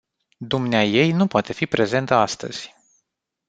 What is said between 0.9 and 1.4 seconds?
nu